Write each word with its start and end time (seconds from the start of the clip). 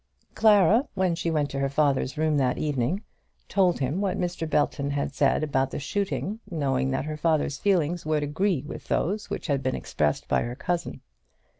Clara, 0.33 0.87
when 0.95 1.13
she 1.13 1.29
went 1.29 1.51
to 1.51 1.59
her 1.59 1.69
father's 1.69 2.17
room 2.17 2.37
that 2.37 2.57
evening, 2.57 3.03
told 3.47 3.77
him 3.77 4.01
what 4.01 4.17
Mr. 4.17 4.49
Belton 4.49 4.89
had 4.89 5.13
said 5.13 5.43
about 5.43 5.69
the 5.69 5.77
shooting, 5.77 6.39
knowing 6.49 6.89
that 6.89 7.05
her 7.05 7.17
father's 7.17 7.59
feelings 7.59 8.03
would 8.03 8.23
agree 8.23 8.63
with 8.65 8.87
those 8.87 9.29
which 9.29 9.45
had 9.45 9.61
been 9.61 9.75
expressed 9.75 10.27
by 10.27 10.41
her 10.41 10.55
cousin. 10.55 11.01